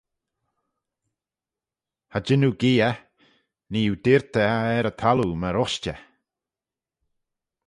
"Cha 2.11 2.19
jean 2.25 2.45
oo 2.47 2.57
gee 2.59 2.79
eh; 2.89 2.97
nee 3.71 3.87
oo 3.91 4.01
deayrtey 4.03 4.47
eh 4.53 4.69
er 4.79 4.89
y 4.91 4.93
thalloo 5.01 5.33
myr 5.41 5.59
ushtey." 5.63 5.99